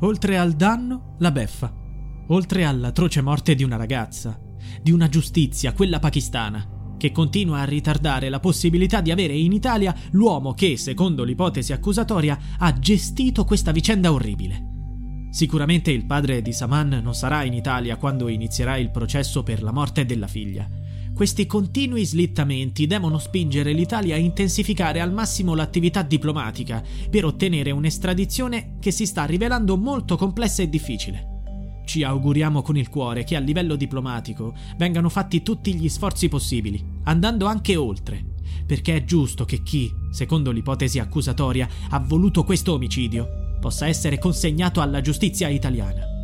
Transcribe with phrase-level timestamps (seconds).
[0.00, 1.74] Oltre al danno, la beffa.
[2.28, 4.38] Oltre all'atroce morte di una ragazza,
[4.80, 9.92] di una giustizia, quella pakistana, che continua a ritardare la possibilità di avere in Italia
[10.10, 14.66] l'uomo che, secondo l'ipotesi accusatoria, ha gestito questa vicenda orribile.
[15.30, 19.72] Sicuramente il padre di Saman non sarà in Italia quando inizierà il processo per la
[19.72, 20.68] morte della figlia.
[21.18, 26.80] Questi continui slittamenti devono spingere l'Italia a intensificare al massimo l'attività diplomatica
[27.10, 31.80] per ottenere un'estradizione che si sta rivelando molto complessa e difficile.
[31.84, 36.80] Ci auguriamo con il cuore che a livello diplomatico vengano fatti tutti gli sforzi possibili,
[37.02, 38.24] andando anche oltre,
[38.64, 44.80] perché è giusto che chi, secondo l'ipotesi accusatoria, ha voluto questo omicidio possa essere consegnato
[44.80, 46.17] alla giustizia italiana.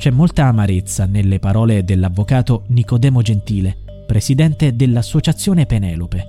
[0.00, 6.24] C'è molta amarezza nelle parole dell'avvocato Nicodemo Gentile, presidente dell'Associazione Penelope.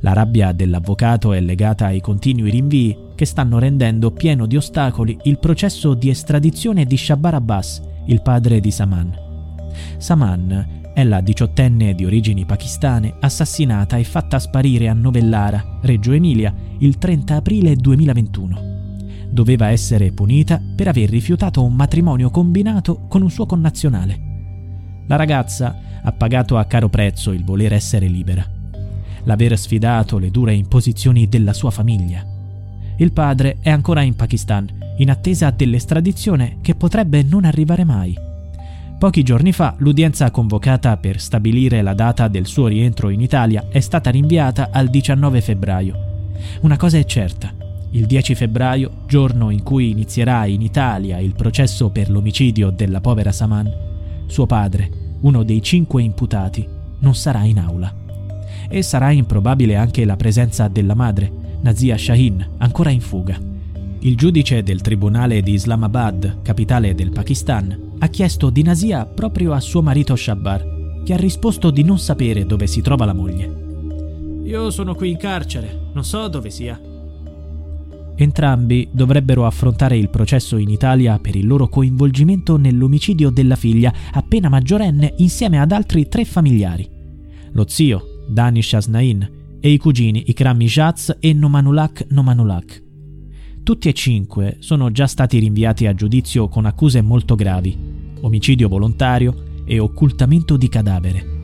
[0.00, 5.38] La rabbia dell'avvocato è legata ai continui rinvii che stanno rendendo pieno di ostacoli il
[5.38, 9.16] processo di estradizione di Shabar Abbas, il padre di Saman.
[9.98, 16.52] Saman è la diciottenne di origini pakistane assassinata e fatta sparire a Novellara, Reggio Emilia,
[16.78, 18.87] il 30 aprile 2021.
[19.30, 24.26] Doveva essere punita per aver rifiutato un matrimonio combinato con un suo connazionale.
[25.06, 28.56] La ragazza ha pagato a caro prezzo il voler essere libera
[29.28, 32.24] l'aver sfidato le dure imposizioni della sua famiglia.
[32.96, 38.16] Il padre è ancora in Pakistan, in attesa dell'estradizione che potrebbe non arrivare mai.
[38.98, 43.78] Pochi giorni fa l'udienza convocata per stabilire la data del suo rientro in Italia è
[43.78, 46.06] stata rinviata al 19 febbraio.
[46.62, 47.52] Una cosa è certa,
[47.90, 53.32] il 10 febbraio, giorno in cui inizierà in Italia il processo per l'omicidio della povera
[53.32, 53.72] Saman,
[54.26, 56.66] suo padre, uno dei cinque imputati,
[57.00, 58.06] non sarà in aula
[58.68, 61.30] e sarà improbabile anche la presenza della madre,
[61.60, 63.40] Nazia Shahin, ancora in fuga.
[64.00, 69.60] Il giudice del tribunale di Islamabad, capitale del Pakistan, ha chiesto di Nazia proprio a
[69.60, 73.66] suo marito Shabbar, che ha risposto di non sapere dove si trova la moglie.
[74.44, 76.87] Io sono qui in carcere, non so dove sia.
[78.20, 84.48] Entrambi dovrebbero affrontare il processo in Italia per il loro coinvolgimento nell'omicidio della figlia appena
[84.48, 86.88] maggiorenne insieme ad altri tre familiari.
[87.52, 92.82] Lo zio, Danish Asnain, e i cugini Ikram Ijaz e Nomanulak Nomanulak.
[93.62, 97.76] Tutti e cinque sono già stati rinviati a giudizio con accuse molto gravi,
[98.20, 101.36] omicidio volontario e occultamento di cadavere.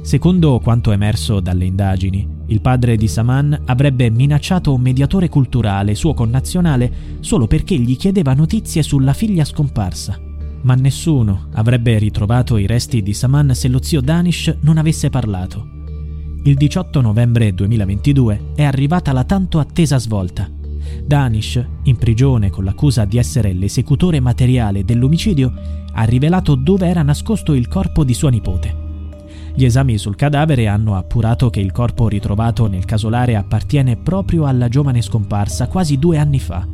[0.00, 6.14] Secondo quanto emerso dalle indagini, il padre di Saman avrebbe minacciato un mediatore culturale suo
[6.14, 10.20] connazionale solo perché gli chiedeva notizie sulla figlia scomparsa.
[10.62, 15.74] Ma nessuno avrebbe ritrovato i resti di Saman se lo zio Danish non avesse parlato
[16.46, 20.48] il 18 novembre 2022 è arrivata la tanto attesa svolta.
[21.04, 25.52] Danish, in prigione con l'accusa di essere l'esecutore materiale dell'omicidio,
[25.92, 28.85] ha rivelato dove era nascosto il corpo di sua nipote.
[29.56, 34.68] Gli esami sul cadavere hanno appurato che il corpo ritrovato nel casolare appartiene proprio alla
[34.68, 36.64] giovane scomparsa quasi due anni fa.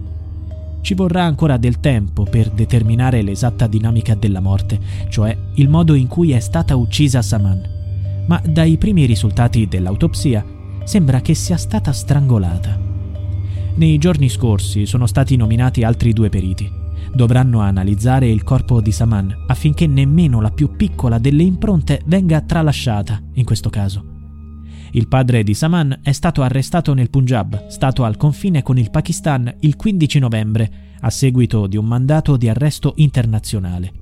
[0.83, 4.79] Ci vorrà ancora del tempo per determinare l'esatta dinamica della morte,
[5.09, 7.81] cioè il modo in cui è stata uccisa Saman
[8.27, 10.45] ma dai primi risultati dell'autopsia
[10.85, 12.79] sembra che sia stata strangolata.
[13.75, 16.82] Nei giorni scorsi sono stati nominati altri due periti.
[17.13, 23.21] Dovranno analizzare il corpo di Saman affinché nemmeno la più piccola delle impronte venga tralasciata
[23.35, 24.05] in questo caso.
[24.93, 29.53] Il padre di Saman è stato arrestato nel Punjab, stato al confine con il Pakistan
[29.61, 33.93] il 15 novembre, a seguito di un mandato di arresto internazionale.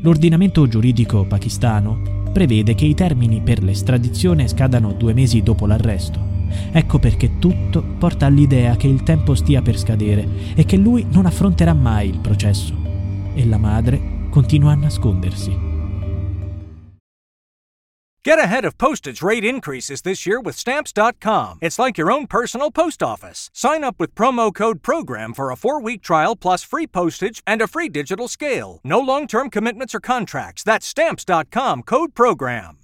[0.00, 6.31] L'ordinamento giuridico pakistano prevede che i termini per l'estradizione scadano due mesi dopo l'arresto.
[6.72, 11.26] Ecco perché tutto porta all'idea che il tempo stia per scadere e che lui non
[11.26, 12.74] affronterà mai il processo.
[13.34, 15.70] E la madre continua a nascondersi.
[18.24, 21.58] Get ahead of postage rate increases this year with Stamps.com.
[21.60, 23.50] It's like your own personal post office.
[23.52, 27.60] Sign up with promo code PROGRAM for a four week trial plus free postage and
[27.60, 28.78] a free digital scale.
[28.84, 30.62] No long term commitments or contracts.
[30.62, 32.78] That's Stamps.com code PROGRAM.